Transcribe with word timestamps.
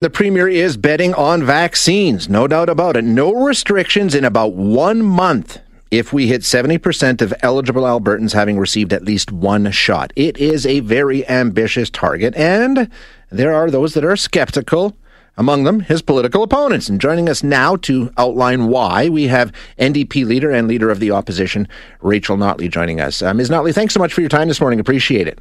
The 0.00 0.10
Premier 0.10 0.46
is 0.46 0.76
betting 0.76 1.12
on 1.14 1.42
vaccines, 1.42 2.28
no 2.28 2.46
doubt 2.46 2.68
about 2.68 2.96
it. 2.96 3.02
No 3.02 3.32
restrictions 3.32 4.14
in 4.14 4.24
about 4.24 4.54
one 4.54 5.02
month 5.02 5.58
if 5.90 6.12
we 6.12 6.28
hit 6.28 6.42
70% 6.42 7.20
of 7.20 7.34
eligible 7.42 7.82
Albertans 7.82 8.32
having 8.32 8.60
received 8.60 8.92
at 8.92 9.02
least 9.02 9.32
one 9.32 9.72
shot. 9.72 10.12
It 10.14 10.38
is 10.38 10.64
a 10.64 10.78
very 10.78 11.28
ambitious 11.28 11.90
target, 11.90 12.36
and 12.36 12.88
there 13.30 13.52
are 13.52 13.72
those 13.72 13.94
that 13.94 14.04
are 14.04 14.14
skeptical. 14.14 14.96
Among 15.36 15.64
them, 15.64 15.80
his 15.80 16.00
political 16.00 16.44
opponents. 16.44 16.88
And 16.88 17.00
joining 17.00 17.28
us 17.28 17.42
now 17.42 17.74
to 17.76 18.12
outline 18.16 18.68
why, 18.68 19.08
we 19.08 19.26
have 19.26 19.52
NDP 19.80 20.24
leader 20.24 20.52
and 20.52 20.68
leader 20.68 20.90
of 20.90 21.00
the 21.00 21.10
opposition, 21.10 21.66
Rachel 22.02 22.36
Notley, 22.36 22.70
joining 22.70 23.00
us. 23.00 23.20
Uh, 23.20 23.34
Ms. 23.34 23.50
Notley, 23.50 23.74
thanks 23.74 23.94
so 23.94 24.00
much 24.00 24.14
for 24.14 24.20
your 24.20 24.30
time 24.30 24.46
this 24.46 24.60
morning. 24.60 24.78
Appreciate 24.78 25.26
it. 25.26 25.40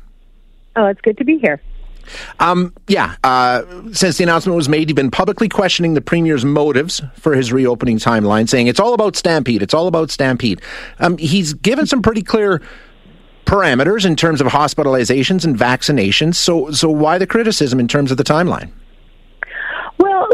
Oh, 0.75 0.87
it's 0.87 1.01
good 1.01 1.17
to 1.19 1.23
be 1.23 1.37
here. 1.37 1.61
Um, 2.39 2.73
yeah, 2.87 3.15
uh, 3.23 3.63
since 3.91 4.17
the 4.17 4.23
announcement 4.23 4.55
was 4.55 4.69
made, 4.69 4.89
he's 4.89 4.95
been 4.95 5.11
publicly 5.11 5.49
questioning 5.49 5.93
the 5.93 6.01
Premier's 6.01 6.45
motives 6.45 7.01
for 7.15 7.35
his 7.35 7.51
reopening 7.51 7.97
timeline, 7.97 8.47
saying 8.47 8.67
it's 8.67 8.79
all 8.79 8.93
about 8.93 9.15
Stampede. 9.15 9.61
It's 9.61 9.73
all 9.73 9.87
about 9.87 10.11
Stampede. 10.11 10.61
Um, 10.99 11.17
he's 11.17 11.53
given 11.53 11.85
some 11.85 12.01
pretty 12.01 12.23
clear 12.23 12.61
parameters 13.45 14.05
in 14.05 14.15
terms 14.15 14.41
of 14.41 14.47
hospitalizations 14.47 15.45
and 15.45 15.57
vaccinations. 15.57 16.35
So, 16.35 16.71
so 16.71 16.89
why 16.89 17.17
the 17.17 17.27
criticism 17.27 17.79
in 17.79 17.87
terms 17.87 18.11
of 18.11 18.17
the 18.17 18.23
timeline? 18.23 18.71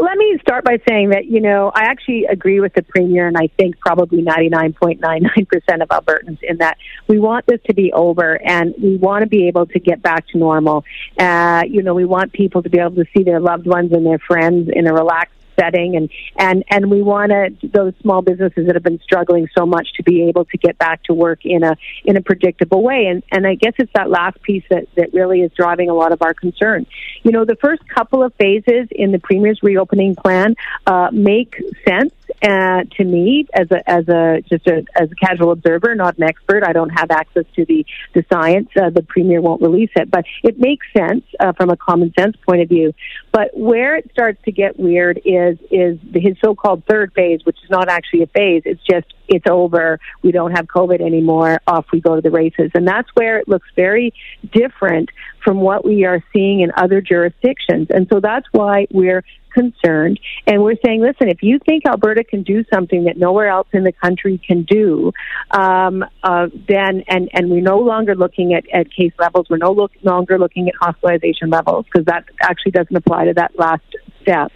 Let 0.00 0.18
me 0.18 0.38
start 0.40 0.64
by 0.64 0.78
saying 0.88 1.10
that, 1.10 1.26
you 1.26 1.40
know, 1.40 1.70
I 1.74 1.84
actually 1.84 2.24
agree 2.24 2.60
with 2.60 2.74
the 2.74 2.82
Premier, 2.82 3.28
and 3.28 3.36
I 3.36 3.48
think 3.58 3.78
probably 3.78 4.22
99.99% 4.22 5.82
of 5.82 5.88
Albertans 5.88 6.42
in 6.42 6.58
that 6.58 6.78
we 7.06 7.18
want 7.18 7.46
this 7.46 7.60
to 7.66 7.74
be 7.74 7.92
over 7.92 8.40
and 8.42 8.74
we 8.82 8.96
want 8.96 9.22
to 9.22 9.28
be 9.28 9.46
able 9.46 9.66
to 9.66 9.78
get 9.78 10.02
back 10.02 10.26
to 10.28 10.38
normal. 10.38 10.84
Uh, 11.18 11.62
you 11.68 11.82
know, 11.82 11.94
we 11.94 12.04
want 12.04 12.32
people 12.32 12.62
to 12.62 12.70
be 12.70 12.78
able 12.78 12.96
to 12.96 13.04
see 13.16 13.22
their 13.22 13.40
loved 13.40 13.66
ones 13.66 13.92
and 13.92 14.04
their 14.04 14.18
friends 14.18 14.68
in 14.72 14.86
a 14.86 14.92
relaxed 14.92 15.34
setting 15.58 15.96
and 15.96 16.10
and 16.36 16.64
and 16.68 16.90
we 16.90 17.02
want 17.02 17.30
to 17.30 17.68
those 17.68 17.92
small 18.00 18.22
businesses 18.22 18.66
that 18.66 18.74
have 18.74 18.82
been 18.82 19.00
struggling 19.00 19.48
so 19.56 19.66
much 19.66 19.92
to 19.94 20.02
be 20.02 20.22
able 20.28 20.44
to 20.46 20.58
get 20.58 20.78
back 20.78 21.02
to 21.04 21.14
work 21.14 21.40
in 21.44 21.62
a 21.62 21.76
in 22.04 22.16
a 22.16 22.22
predictable 22.22 22.82
way. 22.82 23.06
And 23.06 23.22
and 23.32 23.46
I 23.46 23.54
guess 23.54 23.74
it's 23.78 23.92
that 23.94 24.10
last 24.10 24.40
piece 24.42 24.64
that 24.70 24.86
that 24.96 25.12
really 25.12 25.40
is 25.42 25.52
driving 25.52 25.88
a 25.88 25.94
lot 25.94 26.12
of 26.12 26.22
our 26.22 26.34
concern. 26.34 26.86
You 27.22 27.32
know 27.32 27.44
the 27.44 27.56
first 27.56 27.86
couple 27.88 28.22
of 28.22 28.34
phases 28.34 28.88
in 28.90 29.12
the 29.12 29.18
premier's 29.18 29.60
reopening 29.62 30.14
plan 30.14 30.54
uh, 30.86 31.08
make 31.12 31.56
sense 31.86 32.12
uh, 32.42 32.84
to 32.96 33.04
me 33.04 33.46
as 33.54 33.70
a 33.70 33.88
as 33.88 34.08
a 34.08 34.42
just 34.48 34.66
a 34.66 34.84
as 34.94 35.10
a 35.10 35.14
casual 35.14 35.50
observer, 35.52 35.94
not 35.94 36.16
an 36.18 36.24
expert. 36.24 36.64
I 36.64 36.72
don't 36.72 36.90
have 36.90 37.10
access 37.10 37.44
to 37.56 37.64
the 37.64 37.84
the 38.14 38.24
science. 38.32 38.68
Uh, 38.76 38.90
the 38.90 39.02
premier 39.02 39.40
won't 39.40 39.62
release 39.62 39.90
it, 39.96 40.10
but 40.10 40.24
it 40.42 40.58
makes 40.58 40.86
sense 40.96 41.24
uh, 41.40 41.52
from 41.52 41.70
a 41.70 41.76
common 41.76 42.12
sense 42.18 42.36
point 42.46 42.62
of 42.62 42.68
view. 42.68 42.92
But 43.32 43.56
where 43.56 43.96
it 43.96 44.10
starts 44.12 44.42
to 44.44 44.52
get 44.52 44.78
weird 44.78 45.20
is 45.24 45.58
is 45.70 45.98
his 46.12 46.36
so-called 46.42 46.84
third 46.88 47.12
phase, 47.14 47.40
which 47.44 47.56
is 47.62 47.70
not 47.70 47.88
actually 47.88 48.22
a 48.22 48.26
phase. 48.26 48.62
It's 48.64 48.82
just 48.82 49.12
it's 49.28 49.46
over. 49.48 49.98
We 50.22 50.32
don't 50.32 50.52
have 50.52 50.66
COVID 50.66 51.00
anymore. 51.00 51.60
Off 51.66 51.86
we 51.92 52.00
go 52.00 52.16
to 52.16 52.20
the 52.20 52.30
races, 52.30 52.70
and 52.74 52.86
that's 52.86 53.08
where 53.14 53.38
it 53.38 53.48
looks 53.48 53.68
very 53.76 54.12
different 54.52 55.10
from 55.42 55.60
what 55.60 55.84
we 55.84 56.04
are 56.04 56.22
seeing 56.32 56.60
in 56.60 56.72
other 56.76 57.00
jurisdictions. 57.00 57.88
And 57.90 58.06
so 58.10 58.20
that's 58.20 58.46
why 58.52 58.86
we're 58.90 59.22
concerned. 59.54 60.18
And 60.46 60.62
we're 60.62 60.76
saying, 60.84 61.00
listen, 61.00 61.28
if 61.28 61.42
you 61.42 61.58
think 61.64 61.86
Alberta 61.86 62.24
can 62.24 62.42
do 62.42 62.64
something 62.72 63.04
that 63.04 63.16
nowhere 63.16 63.48
else 63.48 63.68
in 63.72 63.84
the 63.84 63.92
country 63.92 64.40
can 64.44 64.64
do, 64.64 65.12
um, 65.52 66.04
uh, 66.22 66.48
then, 66.68 67.04
and, 67.08 67.30
and 67.32 67.50
we're 67.50 67.62
no 67.62 67.78
longer 67.78 68.14
looking 68.14 68.52
at, 68.54 68.64
at 68.72 68.92
case 68.92 69.12
levels, 69.18 69.46
we're 69.48 69.58
no 69.58 69.72
look, 69.72 69.92
longer 70.02 70.38
looking 70.38 70.68
at 70.68 70.74
hospitalization 70.80 71.50
levels, 71.50 71.86
because 71.86 72.04
that 72.06 72.24
actually 72.42 72.72
doesn't 72.72 72.96
apply 72.96 73.26
to 73.26 73.34
that 73.34 73.56
last 73.58 73.84
step. 74.24 74.52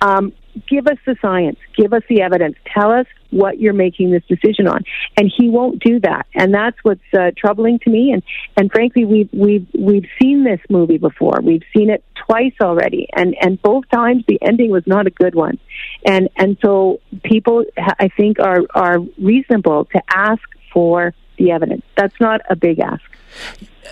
Um, 0.00 0.32
give 0.66 0.86
us 0.86 0.98
the 1.06 1.16
science, 1.20 1.58
give 1.76 1.92
us 1.92 2.02
the 2.08 2.22
evidence, 2.22 2.56
tell 2.74 2.90
us 2.90 3.06
what 3.30 3.60
you're 3.60 3.74
making 3.74 4.10
this 4.10 4.22
decision 4.28 4.66
on. 4.66 4.82
And 5.16 5.30
he 5.36 5.48
won't 5.48 5.82
do 5.82 6.00
that. 6.00 6.26
And 6.34 6.52
that's 6.54 6.76
what's 6.82 7.00
uh, 7.12 7.30
troubling 7.36 7.78
to 7.80 7.90
me. 7.90 8.12
And, 8.12 8.22
and 8.56 8.70
frankly, 8.72 9.04
we've, 9.04 9.28
we've, 9.32 9.66
we've 9.78 10.06
seen 10.20 10.44
this 10.44 10.60
movie 10.70 10.98
before. 10.98 11.40
We've 11.42 11.62
seen 11.76 11.90
it 11.90 12.02
twice 12.26 12.54
already. 12.60 13.06
And, 13.14 13.36
and 13.40 13.60
both 13.60 13.84
times 13.90 14.24
the 14.26 14.38
ending 14.40 14.70
was 14.70 14.84
not 14.86 15.06
a 15.06 15.10
good 15.10 15.34
one. 15.34 15.58
And, 16.06 16.28
and 16.36 16.56
so 16.64 17.00
people, 17.22 17.64
I 17.76 18.08
think, 18.16 18.38
are, 18.40 18.62
are 18.74 18.98
reasonable 19.18 19.84
to 19.86 20.02
ask 20.08 20.42
for 20.72 21.12
the 21.38 21.50
evidence. 21.50 21.82
That's 21.96 22.18
not 22.20 22.40
a 22.48 22.56
big 22.56 22.80
ask. 22.80 23.02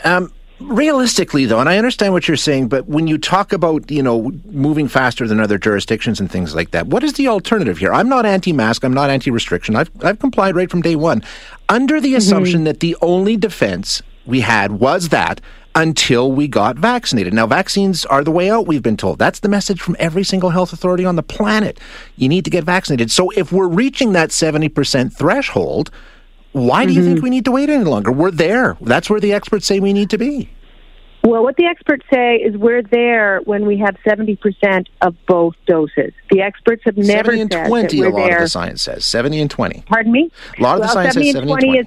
Um, 0.04 0.32
Realistically, 0.58 1.44
though, 1.44 1.60
and 1.60 1.68
I 1.68 1.76
understand 1.76 2.14
what 2.14 2.28
you're 2.28 2.36
saying, 2.36 2.68
but 2.68 2.86
when 2.86 3.06
you 3.06 3.18
talk 3.18 3.52
about, 3.52 3.90
you 3.90 4.02
know, 4.02 4.32
moving 4.46 4.88
faster 4.88 5.28
than 5.28 5.38
other 5.38 5.58
jurisdictions 5.58 6.18
and 6.18 6.30
things 6.30 6.54
like 6.54 6.70
that, 6.70 6.86
what 6.86 7.04
is 7.04 7.12
the 7.14 7.28
alternative 7.28 7.76
here? 7.76 7.92
I'm 7.92 8.08
not 8.08 8.24
anti-mask. 8.24 8.82
I'm 8.82 8.94
not 8.94 9.10
anti-restriction. 9.10 9.76
I've, 9.76 9.90
I've 10.02 10.18
complied 10.18 10.56
right 10.56 10.70
from 10.70 10.80
day 10.80 10.96
one. 10.96 11.22
Under 11.68 12.00
the 12.00 12.08
mm-hmm. 12.08 12.16
assumption 12.16 12.64
that 12.64 12.80
the 12.80 12.96
only 13.02 13.36
defense 13.36 14.02
we 14.24 14.40
had 14.40 14.72
was 14.72 15.10
that 15.10 15.42
until 15.74 16.32
we 16.32 16.48
got 16.48 16.76
vaccinated. 16.76 17.34
Now, 17.34 17.46
vaccines 17.46 18.06
are 18.06 18.24
the 18.24 18.30
way 18.30 18.50
out, 18.50 18.66
we've 18.66 18.82
been 18.82 18.96
told. 18.96 19.18
That's 19.18 19.40
the 19.40 19.50
message 19.50 19.82
from 19.82 19.94
every 19.98 20.24
single 20.24 20.48
health 20.48 20.72
authority 20.72 21.04
on 21.04 21.16
the 21.16 21.22
planet. 21.22 21.78
You 22.16 22.30
need 22.30 22.46
to 22.46 22.50
get 22.50 22.64
vaccinated. 22.64 23.10
So 23.10 23.28
if 23.30 23.52
we're 23.52 23.68
reaching 23.68 24.12
that 24.12 24.30
70% 24.30 25.12
threshold, 25.12 25.90
why 26.56 26.86
do 26.86 26.92
you 26.92 27.02
think 27.02 27.16
mm-hmm. 27.16 27.24
we 27.24 27.30
need 27.30 27.44
to 27.44 27.52
wait 27.52 27.68
any 27.68 27.84
longer? 27.84 28.10
We're 28.10 28.30
there. 28.30 28.78
That's 28.80 29.10
where 29.10 29.20
the 29.20 29.32
experts 29.34 29.66
say 29.66 29.78
we 29.78 29.92
need 29.92 30.08
to 30.10 30.18
be. 30.18 30.50
Well, 31.22 31.42
what 31.42 31.56
the 31.56 31.66
experts 31.66 32.06
say 32.10 32.36
is 32.36 32.56
we're 32.56 32.82
there 32.82 33.40
when 33.44 33.66
we 33.66 33.78
have 33.78 33.96
70% 34.06 34.86
of 35.02 35.16
both 35.26 35.54
doses. 35.66 36.12
The 36.30 36.40
experts 36.40 36.82
have 36.84 36.96
never 36.96 37.32
70 37.32 37.40
and 37.40 37.52
said 37.52 37.66
20, 37.66 37.82
that 37.82 38.00
we're 38.00 38.06
a 38.06 38.10
lot 38.10 38.26
there. 38.28 38.36
of 38.36 38.42
the 38.44 38.48
science 38.48 38.82
says. 38.82 39.04
70 39.04 39.40
and 39.40 39.50
20. 39.50 39.82
Pardon 39.86 40.12
me? 40.12 40.30
A 40.58 40.62
lot 40.62 40.76
of 40.76 40.80
well, 40.80 40.88
the 40.88 40.92
science 40.92 41.14
70 41.14 41.32
says 41.32 41.34
70 41.34 41.52
and 41.52 41.60
20. 41.60 41.78
Is, 41.78 41.86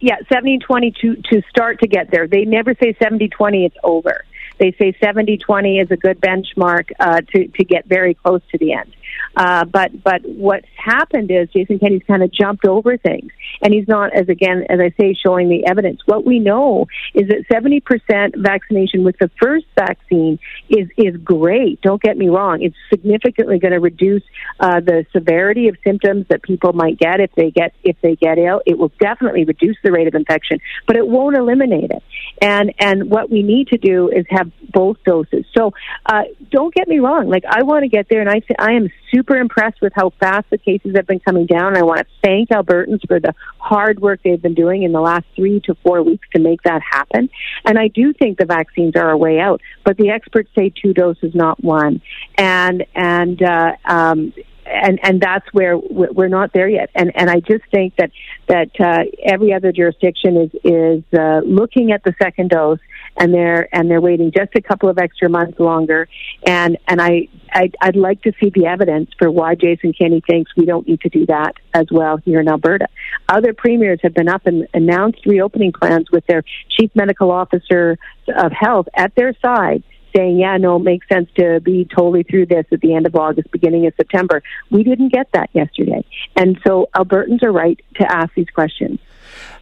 yeah, 0.00 0.16
70 0.32 0.52
and 0.54 0.62
20 0.62 0.94
to, 1.02 1.16
to 1.16 1.42
start 1.50 1.80
to 1.80 1.88
get 1.88 2.10
there. 2.10 2.26
They 2.26 2.44
never 2.44 2.74
say 2.80 2.96
70 3.02 3.28
20, 3.28 3.64
it's 3.66 3.76
over. 3.82 4.24
They 4.60 4.72
say 4.78 4.94
70 5.02 5.38
20 5.38 5.78
is 5.78 5.90
a 5.90 5.96
good 5.96 6.20
benchmark 6.20 6.92
uh, 7.00 7.22
to, 7.32 7.48
to 7.48 7.64
get 7.64 7.86
very 7.86 8.14
close 8.14 8.42
to 8.52 8.58
the 8.58 8.74
end. 8.74 8.94
Uh, 9.36 9.64
but 9.64 10.02
but 10.02 10.22
what's 10.24 10.66
happened 10.76 11.30
is 11.30 11.48
Jason 11.50 11.78
Kenney's 11.78 12.02
kind 12.06 12.22
of 12.22 12.32
jumped 12.32 12.64
over 12.64 12.96
things, 12.96 13.30
and 13.62 13.72
he's 13.72 13.86
not, 13.86 14.12
as 14.14 14.28
again 14.28 14.64
as 14.68 14.80
I 14.80 14.92
say, 15.00 15.14
showing 15.14 15.48
the 15.48 15.66
evidence. 15.66 16.00
What 16.04 16.24
we 16.24 16.38
know 16.38 16.86
is 17.14 17.28
that 17.28 17.44
seventy 17.50 17.80
percent 17.80 18.34
vaccination 18.36 19.04
with 19.04 19.16
the 19.18 19.30
first 19.40 19.66
vaccine 19.78 20.38
is 20.68 20.88
is 20.96 21.16
great. 21.18 21.80
Don't 21.80 22.02
get 22.02 22.16
me 22.16 22.28
wrong; 22.28 22.62
it's 22.62 22.76
significantly 22.88 23.58
going 23.58 23.72
to 23.72 23.80
reduce 23.80 24.22
uh, 24.58 24.80
the 24.80 25.06
severity 25.12 25.68
of 25.68 25.76
symptoms 25.84 26.26
that 26.28 26.42
people 26.42 26.72
might 26.72 26.98
get 26.98 27.20
if 27.20 27.30
they 27.36 27.50
get 27.50 27.72
if 27.84 27.96
they 28.02 28.16
get 28.16 28.38
ill. 28.38 28.62
It 28.66 28.78
will 28.78 28.92
definitely 29.00 29.44
reduce 29.44 29.76
the 29.84 29.92
rate 29.92 30.08
of 30.08 30.14
infection, 30.14 30.58
but 30.86 30.96
it 30.96 31.06
won't 31.06 31.36
eliminate 31.36 31.90
it. 31.92 32.02
And 32.42 32.74
and 32.80 33.10
what 33.10 33.30
we 33.30 33.42
need 33.42 33.68
to 33.68 33.78
do 33.78 34.08
is 34.08 34.26
have 34.30 34.49
both 34.72 35.02
doses. 35.04 35.44
So 35.56 35.72
uh, 36.06 36.22
don't 36.50 36.74
get 36.74 36.88
me 36.88 36.98
wrong; 36.98 37.28
like 37.28 37.44
I 37.48 37.62
want 37.62 37.82
to 37.84 37.88
get 37.88 38.08
there, 38.08 38.20
and 38.20 38.30
I 38.30 38.42
I 38.58 38.72
am 38.72 38.90
super 39.12 39.36
impressed 39.36 39.80
with 39.80 39.92
how 39.94 40.10
fast 40.20 40.48
the 40.50 40.58
cases 40.58 40.94
have 40.96 41.06
been 41.06 41.20
coming 41.20 41.46
down. 41.46 41.76
I 41.76 41.82
want 41.82 42.00
to 42.00 42.06
thank 42.22 42.50
Albertans 42.50 43.06
for 43.06 43.20
the 43.20 43.34
hard 43.58 44.00
work 44.00 44.20
they've 44.22 44.40
been 44.40 44.54
doing 44.54 44.82
in 44.82 44.92
the 44.92 45.00
last 45.00 45.26
three 45.36 45.60
to 45.64 45.74
four 45.76 46.02
weeks 46.02 46.28
to 46.34 46.40
make 46.40 46.62
that 46.62 46.82
happen. 46.82 47.28
And 47.64 47.78
I 47.78 47.88
do 47.88 48.12
think 48.12 48.38
the 48.38 48.46
vaccines 48.46 48.96
are 48.96 49.10
a 49.10 49.16
way 49.16 49.38
out, 49.38 49.60
but 49.84 49.96
the 49.96 50.10
experts 50.10 50.50
say 50.56 50.70
two 50.70 50.92
doses, 50.92 51.34
not 51.34 51.62
one. 51.62 52.00
And 52.36 52.84
and 52.94 53.42
uh, 53.42 53.72
um, 53.84 54.32
and 54.70 55.00
and 55.02 55.20
that's 55.20 55.46
where 55.52 55.76
we're 55.76 56.28
not 56.28 56.52
there 56.52 56.68
yet. 56.68 56.90
And 56.94 57.12
and 57.14 57.28
I 57.28 57.40
just 57.40 57.64
think 57.72 57.96
that 57.96 58.10
that 58.46 58.70
uh, 58.80 59.04
every 59.24 59.52
other 59.52 59.72
jurisdiction 59.72 60.36
is 60.36 60.50
is 60.64 61.04
uh, 61.18 61.40
looking 61.44 61.92
at 61.92 62.02
the 62.04 62.14
second 62.22 62.50
dose 62.50 62.78
and 63.16 63.34
they're 63.34 63.68
and 63.74 63.90
they're 63.90 64.00
waiting 64.00 64.32
just 64.32 64.54
a 64.54 64.60
couple 64.60 64.88
of 64.88 64.98
extra 64.98 65.28
months 65.28 65.58
longer. 65.58 66.08
And 66.46 66.78
and 66.88 67.00
I 67.00 67.28
I'd, 67.52 67.76
I'd 67.80 67.96
like 67.96 68.22
to 68.22 68.32
see 68.40 68.50
the 68.50 68.66
evidence 68.66 69.10
for 69.18 69.30
why 69.30 69.54
Jason 69.54 69.92
Kenney 69.92 70.22
thinks 70.26 70.52
we 70.56 70.64
don't 70.64 70.86
need 70.86 71.00
to 71.02 71.08
do 71.08 71.26
that 71.26 71.54
as 71.74 71.86
well 71.90 72.18
here 72.18 72.40
in 72.40 72.48
Alberta. 72.48 72.88
Other 73.28 73.52
premiers 73.52 74.00
have 74.02 74.14
been 74.14 74.28
up 74.28 74.46
and 74.46 74.66
announced 74.72 75.26
reopening 75.26 75.72
plans 75.72 76.10
with 76.10 76.26
their 76.26 76.42
chief 76.68 76.90
medical 76.94 77.30
officer 77.30 77.98
of 78.28 78.52
health 78.52 78.88
at 78.94 79.14
their 79.14 79.34
side 79.42 79.82
saying, 80.14 80.38
yeah, 80.38 80.56
no, 80.56 80.76
it 80.76 80.80
makes 80.80 81.06
sense 81.08 81.28
to 81.36 81.60
be 81.60 81.84
totally 81.84 82.22
through 82.24 82.46
this 82.46 82.66
at 82.72 82.80
the 82.80 82.94
end 82.94 83.06
of 83.06 83.14
August, 83.14 83.50
beginning 83.52 83.86
of 83.86 83.94
September. 83.96 84.42
We 84.70 84.82
didn't 84.82 85.10
get 85.12 85.30
that 85.32 85.50
yesterday. 85.52 86.04
And 86.36 86.58
so 86.66 86.88
Albertans 86.94 87.42
are 87.42 87.52
right 87.52 87.80
to 87.96 88.12
ask 88.12 88.34
these 88.34 88.50
questions. 88.52 88.98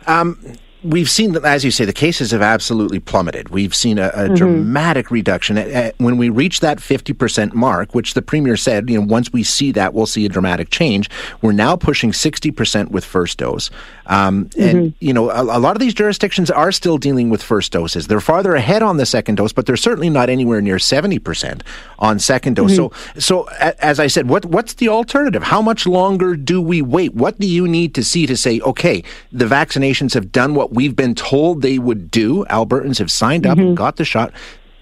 Um, 0.07 0.39
we've 0.83 1.11
seen 1.11 1.33
that, 1.33 1.45
as 1.45 1.65
you 1.65 1.71
say, 1.71 1.85
the 1.85 1.93
cases 1.93 2.31
have 2.31 2.43
absolutely 2.43 3.01
plummeted. 3.01 3.49
We've 3.49 3.75
seen 3.75 3.99
a, 3.99 4.09
a 4.09 4.11
mm-hmm. 4.11 4.35
dramatic 4.35 5.11
reduction. 5.11 5.57
When 5.99 6.17
we 6.17 6.29
reach 6.29 6.61
that 6.61 6.79
50% 6.79 7.53
mark, 7.55 7.95
which 7.95 8.15
the 8.15 8.23
Premier 8.23 8.57
said, 8.57 8.89
you 8.89 8.99
know, 8.99 9.07
once 9.07 9.33
we 9.33 9.43
see 9.43 9.73
that, 9.73 9.95
we'll 9.95 10.07
see 10.07 10.25
a 10.25 10.29
dramatic 10.29 10.71
change. 10.71 11.11
We're 11.43 11.53
now 11.53 11.77
pushing 11.77 12.13
60% 12.13 12.91
with 12.91 13.05
first 13.05 13.39
dose. 13.39 13.71
Um, 14.07 14.47
mm-hmm. 14.47 14.63
And, 14.63 14.95
you 15.01 15.13
know, 15.13 15.31
a, 15.31 15.43
a, 15.43 15.61
lot 15.61 15.77
of 15.77 15.81
these 15.81 15.95
jurisdictions 15.95 16.51
are 16.51 16.73
still 16.73 16.97
dealing 16.97 17.29
with 17.29 17.43
first 17.43 17.73
doses. 17.73 18.07
They're 18.07 18.21
farther 18.21 18.55
ahead 18.55 18.83
on 18.83 18.97
the 18.97 19.05
second 19.05 19.35
dose, 19.35 19.53
but 19.53 19.67
they're 19.67 19.77
certainly 19.77 20.09
not 20.09 20.31
anywhere 20.31 20.63
near 20.63 20.77
70% 20.77 21.63
on 21.99 22.19
second 22.19 22.57
dose. 22.57 22.79
Mm-hmm. 22.79 23.19
So, 23.21 23.45
so 23.45 23.49
as 23.81 24.01
I 24.01 24.07
said, 24.07 24.29
what, 24.29 24.47
what's 24.47 24.75
the 24.75 24.89
alternative? 24.89 25.43
How 25.43 25.61
much 25.61 25.87
longer 25.87 26.37
do 26.37 26.63
we 26.63 26.81
wait? 26.81 27.15
What 27.15 27.39
do 27.39 27.47
you 27.47 27.69
need 27.69 27.95
to 27.97 28.05
see 28.05 28.27
to 28.27 28.37
say, 28.37 28.61
okay, 28.61 29.03
the 29.31 29.45
vaccinations 29.45 30.15
have 30.15 30.33
done 30.33 30.55
what 30.69 30.77
we've 30.77 30.97
been 30.97 31.15
told 31.15 31.63
they 31.63 31.79
would 31.79 32.11
do? 32.11 32.45
Albertans 32.47 32.99
have 32.99 33.11
signed 33.11 33.47
up 33.47 33.59
mm-hmm. 33.59 33.69
and 33.69 33.77
got 33.77 33.97
the 33.97 34.05
shot. 34.05 34.33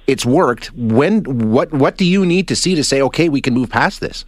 It's 0.07 0.27
worked. 0.27 0.73
When, 0.75 1.51
what, 1.51 1.73
what 1.73 1.97
do 1.97 2.05
you 2.05 2.25
need 2.25 2.49
to 2.49 2.57
see 2.57 2.75
to 2.75 2.85
say, 2.85 3.03
okay, 3.03 3.29
we 3.29 3.41
can 3.41 3.55
move 3.55 3.71
past 3.71 4.01
this? 4.01 4.25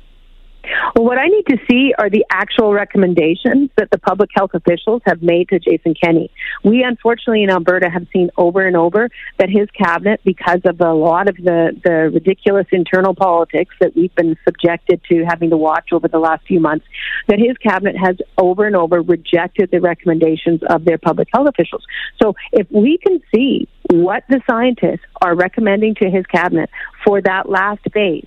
Well, 0.98 1.06
what 1.06 1.18
I 1.18 1.28
need 1.28 1.46
to 1.46 1.58
see 1.70 1.94
are 1.96 2.10
the 2.10 2.24
actual 2.28 2.72
recommendations 2.72 3.70
that 3.76 3.88
the 3.92 3.98
public 3.98 4.30
health 4.34 4.50
officials 4.52 5.00
have 5.06 5.22
made 5.22 5.48
to 5.50 5.60
Jason 5.60 5.94
Kenney. 5.94 6.28
We, 6.64 6.82
unfortunately, 6.82 7.44
in 7.44 7.50
Alberta 7.50 7.88
have 7.88 8.08
seen 8.12 8.30
over 8.36 8.66
and 8.66 8.76
over 8.76 9.08
that 9.38 9.48
his 9.48 9.70
cabinet, 9.70 10.20
because 10.24 10.58
of 10.64 10.80
a 10.80 10.92
lot 10.92 11.28
of 11.28 11.36
the, 11.36 11.70
the 11.84 12.10
ridiculous 12.12 12.66
internal 12.72 13.14
politics 13.14 13.76
that 13.80 13.94
we've 13.94 14.12
been 14.16 14.36
subjected 14.44 15.00
to 15.08 15.24
having 15.24 15.50
to 15.50 15.56
watch 15.56 15.90
over 15.92 16.08
the 16.08 16.18
last 16.18 16.44
few 16.48 16.58
months, 16.58 16.84
that 17.28 17.38
his 17.38 17.56
cabinet 17.58 17.94
has 17.96 18.16
over 18.36 18.66
and 18.66 18.74
over 18.74 19.00
rejected 19.00 19.70
the 19.70 19.80
recommendations 19.80 20.62
of 20.68 20.84
their 20.84 20.98
public 20.98 21.28
health 21.32 21.46
officials. 21.46 21.84
So 22.20 22.34
if 22.50 22.66
we 22.72 22.98
can 22.98 23.20
see 23.32 23.68
what 23.88 24.24
the 24.28 24.40
scientists 24.50 25.06
are 25.22 25.36
recommending 25.36 25.94
to 26.02 26.10
his 26.10 26.26
cabinet 26.26 26.70
for 27.04 27.22
that 27.22 27.48
last 27.48 27.82
phase, 27.94 28.26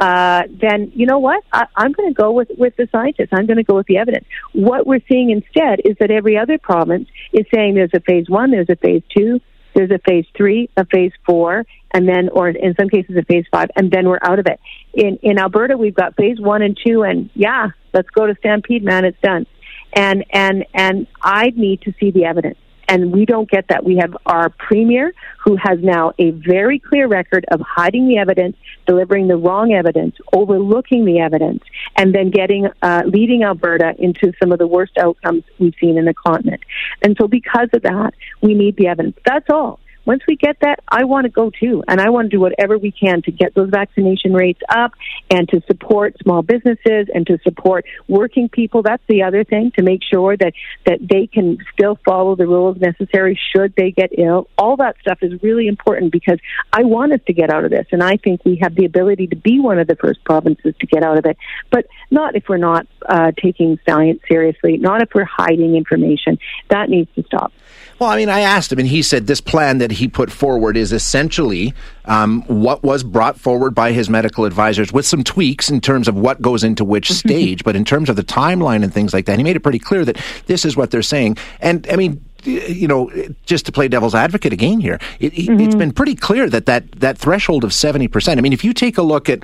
uh, 0.00 0.44
then 0.48 0.90
you 0.94 1.04
know 1.04 1.18
what? 1.18 1.44
I, 1.52 1.66
I'm 1.76 1.92
going 1.92 2.08
to 2.08 2.14
go 2.14 2.32
with, 2.32 2.48
with 2.56 2.74
the 2.76 2.88
scientists. 2.90 3.28
I'm 3.32 3.46
going 3.46 3.58
to 3.58 3.64
go 3.64 3.76
with 3.76 3.86
the 3.86 3.98
evidence. 3.98 4.24
What 4.52 4.86
we're 4.86 5.02
seeing 5.08 5.30
instead 5.30 5.80
is 5.84 5.96
that 6.00 6.10
every 6.10 6.38
other 6.38 6.56
province 6.58 7.08
is 7.32 7.44
saying 7.54 7.74
there's 7.74 7.94
a 7.94 8.00
phase 8.00 8.28
one, 8.28 8.50
there's 8.50 8.70
a 8.70 8.76
phase 8.76 9.02
two, 9.14 9.40
there's 9.74 9.90
a 9.90 9.98
phase 9.98 10.24
three, 10.34 10.70
a 10.76 10.86
phase 10.86 11.12
four, 11.26 11.66
and 11.92 12.08
then, 12.08 12.30
or 12.30 12.48
in 12.48 12.74
some 12.80 12.88
cases, 12.88 13.14
a 13.16 13.22
phase 13.22 13.44
five, 13.52 13.68
and 13.76 13.90
then 13.90 14.08
we're 14.08 14.18
out 14.22 14.38
of 14.38 14.46
it. 14.46 14.58
In 14.94 15.18
in 15.22 15.38
Alberta, 15.38 15.76
we've 15.76 15.94
got 15.94 16.16
phase 16.16 16.40
one 16.40 16.62
and 16.62 16.78
two, 16.84 17.02
and 17.02 17.28
yeah, 17.34 17.68
let's 17.92 18.08
go 18.10 18.26
to 18.26 18.34
Stampede, 18.36 18.82
man, 18.82 19.04
it's 19.04 19.20
done. 19.20 19.46
And 19.92 20.24
and 20.30 20.64
and 20.72 21.06
I 21.20 21.52
need 21.54 21.82
to 21.82 21.92
see 22.00 22.10
the 22.10 22.24
evidence 22.24 22.58
and 22.90 23.12
we 23.12 23.24
don't 23.24 23.48
get 23.48 23.68
that. 23.68 23.84
We 23.84 23.96
have 23.98 24.16
our 24.26 24.50
premier 24.50 25.14
who 25.38 25.56
has 25.56 25.78
now 25.80 26.12
a 26.18 26.32
very 26.32 26.80
clear 26.80 27.06
record 27.06 27.46
of 27.52 27.60
hiding 27.60 28.08
the 28.08 28.18
evidence, 28.18 28.56
delivering 28.84 29.28
the 29.28 29.36
wrong 29.36 29.72
evidence, 29.72 30.16
overlooking 30.32 31.04
the 31.04 31.20
evidence, 31.20 31.62
and 31.96 32.12
then 32.12 32.30
getting 32.30 32.68
uh, 32.82 33.02
leading 33.06 33.44
Alberta 33.44 33.94
into 33.98 34.32
some 34.40 34.50
of 34.50 34.58
the 34.58 34.66
worst 34.66 34.98
outcomes 34.98 35.44
we've 35.60 35.74
seen 35.80 35.96
in 35.96 36.04
the 36.04 36.14
continent. 36.14 36.62
And 37.00 37.16
so, 37.18 37.28
because 37.28 37.68
of 37.72 37.82
that, 37.82 38.12
we 38.42 38.54
need 38.54 38.76
the 38.76 38.88
evidence. 38.88 39.16
That's 39.24 39.48
all. 39.48 39.78
Once 40.04 40.22
we 40.26 40.36
get 40.36 40.56
that, 40.60 40.80
I 40.88 41.04
want 41.04 41.24
to 41.24 41.30
go 41.30 41.50
too. 41.50 41.82
And 41.88 42.00
I 42.00 42.10
want 42.10 42.30
to 42.30 42.36
do 42.36 42.40
whatever 42.40 42.78
we 42.78 42.90
can 42.90 43.22
to 43.22 43.30
get 43.30 43.54
those 43.54 43.70
vaccination 43.70 44.32
rates 44.32 44.60
up 44.68 44.92
and 45.30 45.48
to 45.50 45.62
support 45.66 46.16
small 46.22 46.42
businesses 46.42 47.08
and 47.14 47.26
to 47.26 47.38
support 47.42 47.84
working 48.08 48.48
people. 48.48 48.82
That's 48.82 49.02
the 49.08 49.22
other 49.22 49.44
thing 49.44 49.72
to 49.76 49.82
make 49.82 50.02
sure 50.02 50.36
that, 50.36 50.52
that 50.86 50.98
they 51.00 51.26
can 51.26 51.58
still 51.72 51.98
follow 52.04 52.34
the 52.36 52.46
rules 52.46 52.78
necessary 52.78 53.38
should 53.54 53.74
they 53.76 53.90
get 53.90 54.10
ill. 54.18 54.48
All 54.58 54.76
that 54.76 54.96
stuff 55.00 55.18
is 55.22 55.42
really 55.42 55.66
important 55.66 56.12
because 56.12 56.38
I 56.72 56.84
want 56.84 57.12
us 57.12 57.20
to 57.26 57.32
get 57.32 57.50
out 57.50 57.64
of 57.64 57.70
this. 57.70 57.86
And 57.92 58.02
I 58.02 58.16
think 58.16 58.44
we 58.44 58.58
have 58.62 58.74
the 58.74 58.84
ability 58.84 59.28
to 59.28 59.36
be 59.36 59.60
one 59.60 59.78
of 59.78 59.86
the 59.86 59.96
first 59.96 60.24
provinces 60.24 60.74
to 60.80 60.86
get 60.86 61.02
out 61.02 61.18
of 61.18 61.26
it. 61.26 61.36
But 61.70 61.86
not 62.10 62.34
if 62.36 62.48
we're 62.48 62.56
not 62.56 62.86
uh, 63.08 63.32
taking 63.40 63.78
science 63.88 64.20
seriously, 64.28 64.76
not 64.76 65.02
if 65.02 65.10
we're 65.14 65.24
hiding 65.24 65.76
information. 65.76 66.38
That 66.68 66.88
needs 66.88 67.10
to 67.14 67.22
stop. 67.24 67.52
Well, 67.98 68.08
I 68.08 68.16
mean, 68.16 68.28
I 68.30 68.40
asked 68.40 68.72
him, 68.72 68.78
and 68.78 68.88
he 68.88 69.02
said 69.02 69.26
this 69.26 69.40
plan 69.40 69.78
that 69.78 69.89
he 69.92 70.08
put 70.08 70.30
forward 70.30 70.76
is 70.76 70.92
essentially 70.92 71.74
um, 72.04 72.42
what 72.42 72.82
was 72.82 73.02
brought 73.02 73.38
forward 73.38 73.74
by 73.74 73.92
his 73.92 74.10
medical 74.10 74.44
advisors 74.44 74.92
with 74.92 75.06
some 75.06 75.22
tweaks 75.22 75.70
in 75.70 75.80
terms 75.80 76.08
of 76.08 76.14
what 76.14 76.40
goes 76.42 76.64
into 76.64 76.84
which 76.84 77.10
stage. 77.12 77.64
but 77.64 77.76
in 77.76 77.84
terms 77.84 78.08
of 78.08 78.16
the 78.16 78.24
timeline 78.24 78.82
and 78.82 78.92
things 78.92 79.12
like 79.12 79.26
that, 79.26 79.38
he 79.38 79.44
made 79.44 79.56
it 79.56 79.60
pretty 79.60 79.78
clear 79.78 80.04
that 80.04 80.16
this 80.46 80.64
is 80.64 80.76
what 80.76 80.90
they're 80.90 81.02
saying. 81.02 81.36
And 81.60 81.86
I 81.90 81.96
mean, 81.96 82.24
you 82.46 82.88
know, 82.88 83.10
just 83.46 83.66
to 83.66 83.72
play 83.72 83.88
devil's 83.88 84.14
advocate 84.14 84.52
again 84.52 84.80
here, 84.80 84.98
it, 85.18 85.32
has 85.34 85.46
mm-hmm. 85.46 85.78
been 85.78 85.92
pretty 85.92 86.14
clear 86.14 86.48
that, 86.48 86.66
that 86.66 86.90
that 86.92 87.18
threshold 87.18 87.64
of 87.64 87.70
70%. 87.70 88.38
I 88.38 88.40
mean, 88.40 88.52
if 88.52 88.64
you 88.64 88.72
take 88.72 88.98
a 88.98 89.02
look 89.02 89.28
at, 89.28 89.40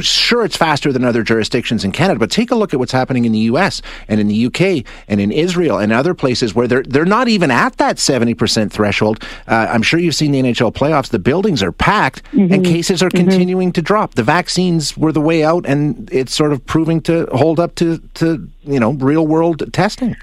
sure, 0.00 0.44
it's 0.44 0.56
faster 0.56 0.92
than 0.92 1.04
other 1.04 1.22
jurisdictions 1.22 1.84
in 1.84 1.92
Canada, 1.92 2.18
but 2.18 2.30
take 2.30 2.50
a 2.50 2.54
look 2.54 2.72
at 2.72 2.80
what's 2.80 2.92
happening 2.92 3.24
in 3.24 3.32
the 3.32 3.40
US 3.40 3.82
and 4.08 4.20
in 4.20 4.28
the 4.28 4.46
UK 4.46 4.84
and 5.08 5.20
in 5.20 5.32
Israel 5.32 5.78
and 5.78 5.92
other 5.92 6.14
places 6.14 6.54
where 6.54 6.66
they're, 6.66 6.82
they're 6.82 7.04
not 7.04 7.28
even 7.28 7.50
at 7.50 7.76
that 7.76 7.96
70% 7.96 8.70
threshold. 8.70 9.22
Uh, 9.46 9.66
I'm 9.70 9.82
sure 9.82 10.00
you've 10.00 10.14
seen 10.14 10.32
the 10.32 10.42
NHL 10.42 10.72
playoffs. 10.72 11.08
The 11.08 11.18
buildings 11.18 11.62
are 11.62 11.72
packed 11.72 12.22
mm-hmm. 12.32 12.52
and 12.52 12.64
cases 12.64 13.02
are 13.02 13.08
mm-hmm. 13.08 13.28
continuing 13.28 13.72
to 13.72 13.82
drop. 13.82 14.14
The 14.14 14.22
vaccines 14.22 14.96
were 14.96 15.12
the 15.12 15.20
way 15.20 15.44
out 15.44 15.66
and 15.66 16.08
it's 16.12 16.34
sort 16.34 16.52
of 16.52 16.64
proving 16.66 17.00
to 17.02 17.26
hold 17.32 17.60
up 17.60 17.74
to, 17.76 17.98
to 18.14 18.48
you 18.64 18.80
know, 18.80 18.92
real 18.92 19.26
world 19.26 19.72
testing. 19.72 20.16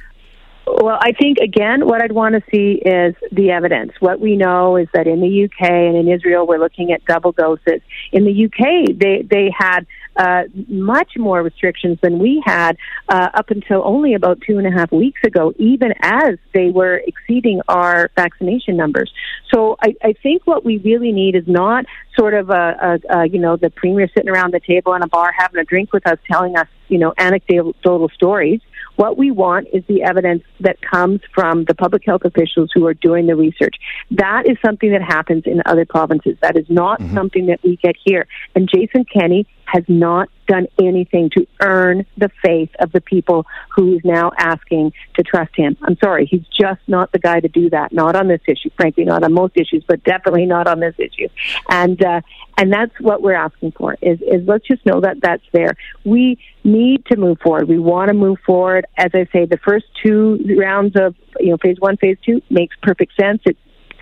Well, 0.67 0.97
I 1.01 1.11
think 1.11 1.39
again, 1.39 1.87
what 1.87 2.01
I'd 2.01 2.11
want 2.11 2.35
to 2.35 2.41
see 2.51 2.81
is 2.85 3.15
the 3.31 3.51
evidence. 3.51 3.93
What 3.99 4.19
we 4.19 4.35
know 4.35 4.77
is 4.77 4.87
that 4.93 5.07
in 5.07 5.19
the 5.19 5.45
UK 5.45 5.69
and 5.69 5.97
in 5.97 6.07
Israel, 6.07 6.45
we're 6.45 6.59
looking 6.59 6.91
at 6.91 7.03
double 7.05 7.31
doses. 7.31 7.81
In 8.11 8.25
the 8.25 8.45
UK, 8.45 8.97
they 8.97 9.23
they 9.29 9.51
had 9.57 9.87
uh, 10.17 10.43
much 10.67 11.13
more 11.17 11.41
restrictions 11.41 11.97
than 12.01 12.19
we 12.19 12.41
had 12.45 12.77
uh, 13.09 13.29
up 13.33 13.49
until 13.49 13.81
only 13.85 14.13
about 14.13 14.39
two 14.45 14.57
and 14.57 14.67
a 14.67 14.71
half 14.71 14.91
weeks 14.91 15.21
ago, 15.23 15.53
even 15.57 15.93
as 16.01 16.37
they 16.53 16.69
were 16.69 17.01
exceeding 17.07 17.61
our 17.67 18.09
vaccination 18.15 18.75
numbers. 18.75 19.11
So 19.53 19.77
I, 19.81 19.95
I 20.03 20.13
think 20.13 20.45
what 20.45 20.65
we 20.65 20.77
really 20.77 21.11
need 21.11 21.35
is 21.35 21.47
not 21.47 21.85
sort 22.17 22.33
of 22.33 22.49
a, 22.49 22.99
a, 23.09 23.17
a 23.17 23.27
you 23.27 23.39
know 23.39 23.57
the 23.57 23.69
premier 23.69 24.07
sitting 24.15 24.29
around 24.29 24.53
the 24.53 24.59
table 24.59 24.93
in 24.93 25.01
a 25.01 25.07
bar 25.07 25.31
having 25.37 25.59
a 25.59 25.63
drink 25.63 25.93
with 25.93 26.05
us, 26.07 26.17
telling 26.29 26.57
us 26.57 26.67
you 26.87 26.97
know 26.97 27.13
anecdotal 27.17 28.09
stories. 28.09 28.61
What 28.97 29.17
we 29.17 29.31
want 29.31 29.67
is 29.73 29.83
the 29.87 30.03
evidence 30.03 30.43
that 30.59 30.77
comes 30.81 31.21
from 31.33 31.63
the 31.65 31.73
public 31.73 32.03
health 32.05 32.23
officials 32.25 32.69
who 32.73 32.85
are 32.85 32.93
doing 32.93 33.25
the 33.25 33.35
research. 33.35 33.75
That 34.11 34.47
is 34.47 34.57
something 34.63 34.91
that 34.91 35.01
happens 35.01 35.43
in 35.45 35.61
other 35.65 35.85
provinces. 35.85 36.37
That 36.41 36.57
is 36.57 36.65
not 36.69 36.99
mm-hmm. 36.99 37.15
something 37.15 37.45
that 37.47 37.63
we 37.63 37.77
get 37.77 37.95
here. 38.03 38.27
And 38.53 38.69
Jason 38.71 39.05
Kenney 39.05 39.47
has 39.71 39.83
not 39.87 40.29
done 40.47 40.67
anything 40.81 41.29
to 41.29 41.47
earn 41.61 42.05
the 42.17 42.29
faith 42.43 42.69
of 42.79 42.91
the 42.91 42.99
people 42.99 43.45
who 43.73 43.95
is 43.95 44.01
now 44.03 44.31
asking 44.37 44.91
to 45.15 45.23
trust 45.23 45.55
him. 45.55 45.77
I'm 45.81 45.97
sorry, 46.03 46.25
he's 46.25 46.45
just 46.47 46.81
not 46.87 47.11
the 47.13 47.19
guy 47.19 47.39
to 47.39 47.47
do 47.47 47.69
that. 47.69 47.93
Not 47.93 48.17
on 48.17 48.27
this 48.27 48.41
issue, 48.47 48.69
frankly, 48.75 49.05
not 49.05 49.23
on 49.23 49.31
most 49.31 49.53
issues, 49.55 49.85
but 49.87 50.03
definitely 50.03 50.45
not 50.45 50.67
on 50.67 50.81
this 50.81 50.95
issue. 50.97 51.29
And 51.69 52.03
uh, 52.03 52.19
and 52.57 52.71
that's 52.71 52.91
what 52.99 53.21
we're 53.21 53.33
asking 53.33 53.71
for. 53.71 53.95
Is 54.01 54.19
is 54.21 54.45
let's 54.45 54.67
just 54.67 54.85
know 54.85 54.99
that 55.01 55.21
that's 55.21 55.45
there. 55.53 55.75
We 56.03 56.37
need 56.65 57.05
to 57.05 57.17
move 57.17 57.39
forward. 57.39 57.69
We 57.69 57.79
want 57.79 58.09
to 58.09 58.13
move 58.13 58.39
forward. 58.45 58.85
As 58.97 59.11
I 59.13 59.27
say, 59.31 59.45
the 59.45 59.59
first 59.63 59.85
two 60.03 60.57
rounds 60.59 60.95
of 60.97 61.15
you 61.39 61.51
know 61.51 61.57
phase 61.57 61.77
one, 61.79 61.95
phase 61.95 62.17
two 62.25 62.41
makes 62.49 62.75
perfect 62.81 63.13
sense. 63.15 63.41
It 63.45 63.57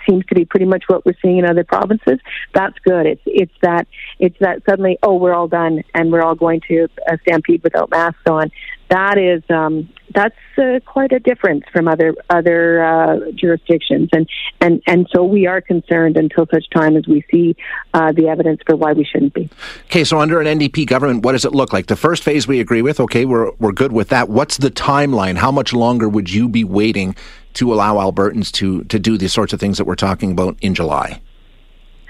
seems 0.10 0.26
to 0.26 0.36
be 0.36 0.46
pretty 0.46 0.66
much 0.66 0.84
what 0.88 1.06
we're 1.06 1.14
seeing 1.22 1.38
in 1.38 1.46
other 1.46 1.64
provinces. 1.64 2.20
That's 2.54 2.78
good. 2.80 3.06
It's 3.06 3.22
it's 3.26 3.54
that 3.62 3.88
it's 4.20 4.38
that 4.40 4.64
suddenly 4.68 4.98
oh 5.04 5.16
we're 5.16 5.34
all 5.34 5.48
done 5.48 5.84
and 5.94 6.12
we're 6.12 6.22
all 6.22 6.36
going 6.36 6.62
to 6.68 6.88
a 7.08 7.18
stampede 7.20 7.64
without 7.64 7.90
masks 7.90 8.22
on. 8.28 8.52
That 8.90 9.20
is 9.20 9.44
um, 9.50 9.88
that's 10.16 10.36
uh, 10.58 10.80
quite 10.84 11.12
a 11.12 11.20
difference 11.20 11.64
from 11.72 11.88
other 11.88 12.16
other 12.30 12.84
uh, 12.84 13.32
jurisdictions, 13.36 14.10
and 14.12 14.28
and 14.60 14.82
and 14.88 15.08
so 15.14 15.24
we 15.24 15.46
are 15.46 15.62
concerned 15.62 16.18
until 16.18 16.48
such 16.52 16.68
time 16.72 16.98
as 16.98 17.08
we 17.08 17.24
see 17.30 17.56
uh, 17.94 18.12
the 18.12 18.28
evidence 18.28 18.62
for 18.66 18.76
why 18.76 18.94
we 18.94 19.06
shouldn't 19.06 19.36
be. 19.36 19.48
Okay, 19.86 20.04
so 20.04 20.20
under 20.20 20.42
an 20.42 20.60
NDP 20.60 20.88
government, 20.88 21.24
what 21.24 21.34
does 21.34 21.46
it 21.46 21.52
look 21.52 21.72
like? 21.72 21.86
The 21.86 21.96
first 21.96 22.24
phase 22.24 22.48
we 22.48 22.60
agree 22.60 22.82
with. 22.82 23.00
Okay, 23.00 23.26
we're 23.26 23.52
we're 23.60 23.72
good 23.72 23.92
with 23.92 24.10
that. 24.10 24.28
What's 24.28 24.58
the 24.58 24.72
timeline? 24.72 25.38
How 25.38 25.52
much 25.52 25.72
longer 25.72 26.10
would 26.10 26.32
you 26.32 26.50
be 26.50 26.64
waiting 26.64 27.16
to 27.60 27.74
allow 27.74 27.96
Albertans 27.96 28.52
to 28.54 28.86
to 28.86 28.98
do 28.98 29.18
the 29.18 29.28
sorts 29.28 29.52
of 29.52 29.60
things 29.60 29.78
that 29.78 29.86
we're 29.86 29.96
talking 29.96 30.32
about 30.32 30.58
in 30.62 30.74
July? 30.74 31.22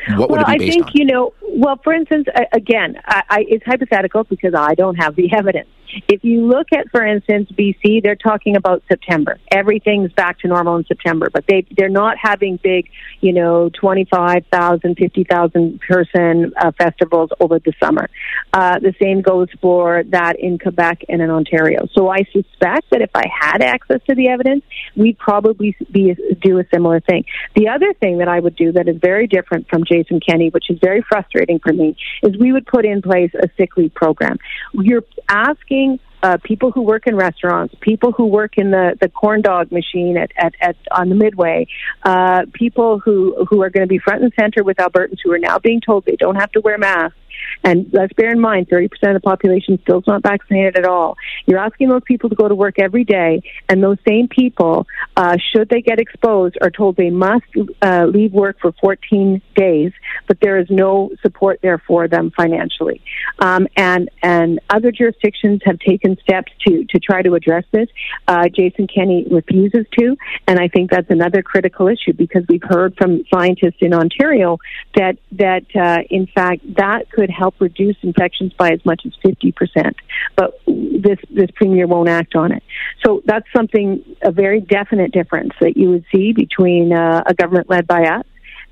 What 0.09 0.29
well, 0.29 0.39
would 0.39 0.41
it 0.41 0.47
be 0.47 0.57
based 0.59 0.71
I 0.71 0.73
think 0.75 0.85
on? 0.85 0.91
you 0.93 1.05
know. 1.05 1.33
Well, 1.41 1.79
for 1.83 1.91
instance, 1.91 2.27
again, 2.53 3.01
I, 3.05 3.23
I, 3.29 3.45
it's 3.49 3.65
hypothetical 3.65 4.23
because 4.25 4.53
I 4.53 4.75
don't 4.75 4.95
have 4.95 5.15
the 5.15 5.33
evidence. 5.33 5.67
If 6.07 6.23
you 6.23 6.45
look 6.45 6.67
at, 6.71 6.89
for 6.91 7.05
instance, 7.05 7.49
BC, 7.51 8.03
they're 8.03 8.15
talking 8.15 8.55
about 8.55 8.83
September. 8.87 9.39
Everything's 9.51 10.11
back 10.13 10.39
to 10.39 10.47
normal 10.47 10.77
in 10.77 10.85
September, 10.85 11.29
but 11.31 11.45
they 11.47 11.65
they're 11.75 11.89
not 11.89 12.17
having 12.21 12.59
big, 12.61 12.89
you 13.21 13.33
know, 13.33 13.69
25,000, 13.79 14.95
50,000 14.95 15.81
person 15.81 16.53
uh, 16.57 16.71
festivals 16.77 17.29
over 17.39 17.59
the 17.59 17.73
summer. 17.81 18.09
Uh, 18.53 18.79
the 18.79 18.93
same 19.01 19.21
goes 19.21 19.47
for 19.61 20.03
that 20.09 20.39
in 20.39 20.57
Quebec 20.57 21.05
and 21.09 21.21
in 21.21 21.29
Ontario. 21.29 21.87
So 21.93 22.09
I 22.09 22.19
suspect 22.31 22.89
that 22.91 23.01
if 23.01 23.11
I 23.15 23.25
had 23.27 23.61
access 23.61 24.01
to 24.07 24.15
the 24.15 24.29
evidence, 24.29 24.63
we'd 24.95 25.17
probably 25.17 25.75
be 25.91 26.15
do 26.41 26.59
a 26.59 26.63
similar 26.73 26.99
thing. 26.99 27.25
The 27.55 27.69
other 27.69 27.93
thing 27.93 28.19
that 28.19 28.27
I 28.27 28.39
would 28.39 28.55
do 28.55 28.71
that 28.73 28.87
is 28.87 28.97
very 28.97 29.27
different 29.27 29.67
from 29.69 29.83
Jason 29.85 30.19
Kenney, 30.19 30.49
which 30.49 30.69
is 30.69 30.79
very 30.79 31.03
frustrating 31.07 31.59
for 31.59 31.73
me, 31.73 31.95
is 32.23 32.37
we 32.37 32.51
would 32.51 32.65
put 32.65 32.85
in 32.85 33.01
place 33.01 33.31
a 33.33 33.49
sick 33.57 33.77
leave 33.77 33.93
program. 33.93 34.37
You're 34.73 35.03
asking 35.27 35.78
uh, 36.21 36.37
people 36.43 36.71
who 36.71 36.81
work 36.81 37.07
in 37.07 37.15
restaurants, 37.15 37.73
people 37.79 38.11
who 38.11 38.25
work 38.25 38.57
in 38.57 38.71
the, 38.71 38.97
the 38.99 39.09
corn 39.09 39.41
dog 39.41 39.71
machine 39.71 40.17
at, 40.17 40.31
at, 40.37 40.53
at 40.61 40.75
on 40.91 41.09
the 41.09 41.15
midway, 41.15 41.65
uh, 42.03 42.41
people 42.53 42.99
who 42.99 43.45
who 43.49 43.61
are 43.61 43.69
going 43.69 43.85
to 43.85 43.87
be 43.87 43.99
front 43.99 44.23
and 44.23 44.33
center 44.39 44.63
with 44.63 44.77
Albertans 44.77 45.19
who 45.23 45.31
are 45.31 45.39
now 45.39 45.57
being 45.59 45.79
told 45.79 46.05
they 46.05 46.17
don't 46.17 46.35
have 46.35 46.51
to 46.51 46.61
wear 46.61 46.77
masks 46.77 47.17
and 47.63 47.89
let's 47.91 48.13
bear 48.13 48.31
in 48.31 48.39
mind, 48.39 48.69
30% 48.69 48.85
of 49.03 49.13
the 49.13 49.19
population 49.19 49.79
still 49.83 49.99
is 49.99 50.07
not 50.07 50.23
vaccinated 50.23 50.77
at 50.77 50.85
all. 50.85 51.17
You're 51.45 51.59
asking 51.59 51.89
those 51.89 52.03
people 52.05 52.29
to 52.29 52.35
go 52.35 52.47
to 52.47 52.55
work 52.55 52.79
every 52.79 53.03
day, 53.03 53.41
and 53.67 53.83
those 53.83 53.97
same 54.07 54.27
people, 54.27 54.87
uh, 55.17 55.37
should 55.51 55.69
they 55.69 55.81
get 55.81 55.99
exposed, 55.99 56.57
are 56.61 56.71
told 56.71 56.95
they 56.95 57.09
must 57.09 57.45
uh, 57.81 58.05
leave 58.05 58.33
work 58.33 58.57
for 58.59 58.71
14 58.81 59.41
days, 59.55 59.91
but 60.27 60.39
there 60.41 60.57
is 60.57 60.67
no 60.69 61.11
support 61.21 61.59
there 61.61 61.79
for 61.79 62.07
them 62.07 62.31
financially. 62.35 63.01
Um, 63.39 63.67
and 63.75 64.09
and 64.21 64.59
other 64.69 64.91
jurisdictions 64.91 65.61
have 65.65 65.79
taken 65.79 66.17
steps 66.21 66.51
to 66.67 66.85
to 66.85 66.99
try 66.99 67.21
to 67.21 67.35
address 67.35 67.65
this. 67.71 67.87
Uh, 68.27 68.47
Jason 68.49 68.87
Kenney 68.87 69.25
refuses 69.29 69.85
to, 69.97 70.15
and 70.47 70.59
I 70.59 70.67
think 70.67 70.91
that's 70.91 71.09
another 71.09 71.41
critical 71.41 71.87
issue 71.87 72.13
because 72.13 72.43
we've 72.47 72.63
heard 72.63 72.95
from 72.97 73.23
scientists 73.33 73.77
in 73.81 73.93
Ontario 73.93 74.57
that 74.95 75.17
that 75.33 75.63
uh, 75.75 76.03
in 76.09 76.27
fact 76.27 76.61
that 76.75 77.09
could 77.29 77.35
help 77.35 77.55
reduce 77.59 77.97
infections 78.01 78.53
by 78.53 78.71
as 78.71 78.83
much 78.85 79.03
as 79.05 79.13
50%. 79.25 79.95
But 80.35 80.59
this, 80.65 81.19
this 81.29 81.49
premier 81.55 81.87
won't 81.87 82.09
act 82.09 82.35
on 82.35 82.51
it. 82.51 82.63
So 83.05 83.21
that's 83.25 83.47
something, 83.55 84.03
a 84.21 84.31
very 84.31 84.61
definite 84.61 85.11
difference 85.11 85.53
that 85.61 85.77
you 85.77 85.89
would 85.91 86.05
see 86.13 86.33
between 86.33 86.93
uh, 86.93 87.23
a 87.25 87.33
government 87.33 87.69
led 87.69 87.87
by 87.87 88.05
us 88.05 88.25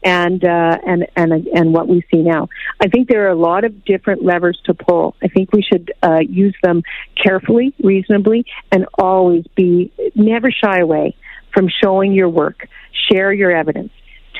and 0.03 0.45
uh, 0.45 0.77
and 0.85 1.07
and 1.15 1.33
and 1.47 1.73
what 1.73 1.87
we 1.87 2.03
see 2.13 2.21
now. 2.21 2.49
I 2.79 2.87
think 2.87 3.09
there 3.09 3.25
are 3.25 3.31
a 3.31 3.35
lot 3.35 3.63
of 3.63 3.83
different 3.83 4.23
levers 4.23 4.61
to 4.65 4.75
pull. 4.75 5.15
I 5.23 5.27
think 5.27 5.51
we 5.51 5.63
should 5.63 5.91
uh, 6.03 6.19
use 6.19 6.55
them 6.61 6.83
carefully, 7.21 7.73
reasonably, 7.83 8.45
and 8.71 8.85
always 8.93 9.45
be 9.55 9.91
never 10.13 10.51
shy 10.51 10.79
away 10.79 11.15
from 11.51 11.67
showing 11.83 12.13
your 12.13 12.29
work. 12.29 12.67
Share 13.09 13.33
your 13.33 13.51
evidence 13.51 13.91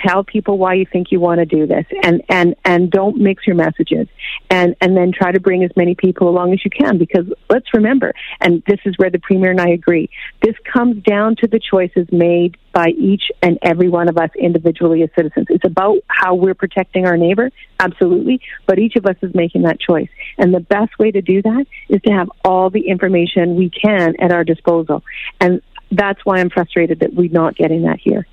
tell 0.06 0.24
people 0.24 0.58
why 0.58 0.74
you 0.74 0.86
think 0.86 1.12
you 1.12 1.20
want 1.20 1.40
to 1.40 1.46
do 1.46 1.66
this 1.66 1.86
and 2.04 2.22
and 2.30 2.56
and 2.66 2.92
don't 2.92 3.18
mix 3.18 3.46
your 3.46 3.56
messages 3.56 4.08
and 4.50 4.76
and 4.82 4.96
then 4.96 5.12
try 5.12 5.32
to 5.32 5.40
bring 5.40 5.64
as 5.64 5.72
many 5.76 5.96
people 5.96 6.30
along 6.30 6.54
as 6.54 6.64
you 6.64 6.72
can 6.72 6.98
because 6.98 7.26
let's 7.50 7.74
remember 7.74 8.14
and 8.42 8.64
this 8.68 8.80
is 8.86 8.98
where 8.98 9.10
the 9.10 9.20
premier 9.20 9.52
and 9.52 9.62
I 9.62 9.70
agree 9.70 10.10
this 10.42 10.56
comes 10.72 11.04
down 11.04 11.36
to 11.38 11.48
the 11.48 11.60
choices 11.60 12.08
made 12.12 12.58
by 12.74 12.90
each 12.90 13.24
and 13.42 13.58
every 13.62 13.90
one 13.90 14.08
of 14.08 14.18
us 14.18 14.30
individually 14.38 15.02
as 15.02 15.10
citizens. 15.16 15.48
It's 15.50 15.66
about 15.66 15.98
how 16.08 16.36
we're 16.36 16.54
protecting 16.54 17.06
our 17.06 17.18
neighbor 17.18 17.50
absolutely 17.80 18.42
but 18.66 18.80
each 18.80 18.96
of 18.96 19.06
us 19.06 19.16
is 19.22 19.34
making 19.34 19.64
that 19.64 19.80
choice. 19.80 20.10
And 20.38 20.54
the 20.54 20.60
best 20.60 20.98
way 21.00 21.12
to 21.12 21.22
do 21.22 21.42
that 21.42 21.66
is 21.90 22.02
to 22.04 22.12
have 22.12 22.30
all 22.44 22.70
the 22.70 22.88
information 22.88 23.56
we 23.56 23.70
can 23.70 24.16
at 24.20 24.32
our 24.32 24.44
disposal. 24.44 25.04
And 25.40 25.62
that's 25.92 26.24
why 26.26 26.40
I'm 26.40 26.50
frustrated 26.50 27.00
that 27.00 27.14
we're 27.14 27.32
not 27.32 27.56
getting 27.56 27.84
that 27.84 28.00
here. 28.00 28.28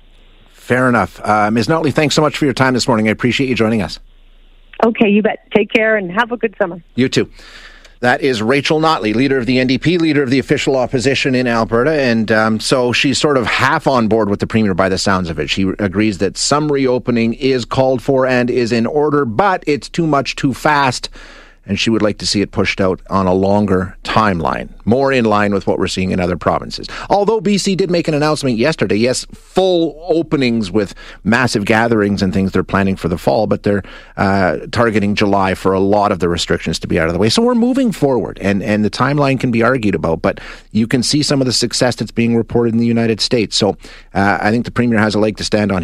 Fair 0.65 0.89
enough. 0.89 1.21
Uh, 1.23 1.51
Ms. 1.51 1.67
Notley, 1.67 1.93
thanks 1.93 2.15
so 2.15 2.23
much 2.23 2.39
for 2.39 2.45
your 2.45 2.53
time 2.55 2.73
this 2.73 2.87
morning. 2.87 3.07
I 3.07 3.11
appreciate 3.11 3.47
you 3.47 3.53
joining 3.53 3.83
us. 3.83 3.99
Okay, 4.83 5.07
you 5.07 5.21
bet. 5.21 5.47
Take 5.55 5.71
care 5.71 5.95
and 5.95 6.11
have 6.11 6.31
a 6.31 6.37
good 6.37 6.55
summer. 6.59 6.81
You 6.95 7.07
too. 7.07 7.29
That 7.99 8.21
is 8.21 8.41
Rachel 8.41 8.79
Notley, 8.79 9.13
leader 9.13 9.37
of 9.37 9.45
the 9.45 9.57
NDP, 9.57 9.99
leader 9.99 10.23
of 10.23 10.31
the 10.31 10.39
official 10.39 10.75
opposition 10.75 11.35
in 11.35 11.45
Alberta. 11.45 11.91
And 11.91 12.31
um, 12.31 12.59
so 12.59 12.91
she's 12.91 13.19
sort 13.19 13.37
of 13.37 13.45
half 13.45 13.85
on 13.85 14.07
board 14.07 14.27
with 14.27 14.39
the 14.39 14.47
Premier 14.47 14.73
by 14.73 14.89
the 14.89 14.97
sounds 14.97 15.29
of 15.29 15.37
it. 15.37 15.51
She 15.51 15.71
agrees 15.77 16.17
that 16.17 16.35
some 16.35 16.71
reopening 16.71 17.35
is 17.35 17.63
called 17.63 18.01
for 18.01 18.25
and 18.25 18.49
is 18.49 18.71
in 18.71 18.87
order, 18.87 19.23
but 19.23 19.63
it's 19.67 19.87
too 19.87 20.07
much 20.07 20.35
too 20.35 20.55
fast 20.55 21.11
and 21.65 21.79
she 21.79 21.89
would 21.89 22.01
like 22.01 22.17
to 22.19 22.27
see 22.27 22.41
it 22.41 22.51
pushed 22.51 22.79
out 22.79 23.01
on 23.09 23.27
a 23.27 23.33
longer 23.33 23.97
timeline, 24.03 24.69
more 24.85 25.11
in 25.11 25.25
line 25.25 25.53
with 25.53 25.67
what 25.67 25.79
we're 25.79 25.87
seeing 25.87 26.11
in 26.11 26.19
other 26.19 26.37
provinces. 26.37 26.87
Although 27.09 27.41
BC 27.41 27.75
did 27.77 27.91
make 27.91 28.07
an 28.07 28.13
announcement 28.13 28.57
yesterday, 28.57 28.95
yes, 28.95 29.25
full 29.33 30.05
openings 30.07 30.71
with 30.71 30.93
massive 31.23 31.65
gatherings 31.65 32.21
and 32.21 32.33
things 32.33 32.51
they're 32.51 32.63
planning 32.63 32.95
for 32.95 33.07
the 33.07 33.17
fall, 33.17 33.47
but 33.47 33.63
they're 33.63 33.83
uh, 34.17 34.59
targeting 34.71 35.15
July 35.15 35.53
for 35.55 35.73
a 35.73 35.79
lot 35.79 36.11
of 36.11 36.19
the 36.19 36.29
restrictions 36.29 36.79
to 36.79 36.87
be 36.87 36.99
out 36.99 37.07
of 37.07 37.13
the 37.13 37.19
way. 37.19 37.29
So 37.29 37.41
we're 37.41 37.55
moving 37.55 37.91
forward, 37.91 38.37
and, 38.41 38.63
and 38.63 38.85
the 38.85 38.89
timeline 38.89 39.39
can 39.39 39.51
be 39.51 39.63
argued 39.63 39.95
about, 39.95 40.21
but 40.21 40.39
you 40.71 40.87
can 40.87 41.03
see 41.03 41.23
some 41.23 41.41
of 41.41 41.47
the 41.47 41.53
success 41.53 41.95
that's 41.95 42.11
being 42.11 42.35
reported 42.35 42.73
in 42.73 42.79
the 42.79 42.85
United 42.85 43.21
States. 43.21 43.55
So 43.55 43.77
uh, 44.13 44.37
I 44.41 44.51
think 44.51 44.65
the 44.65 44.71
Premier 44.71 44.99
has 44.99 45.15
a 45.15 45.19
leg 45.19 45.37
to 45.37 45.43
stand 45.43 45.71
on 45.71 45.81
here. 45.81 45.83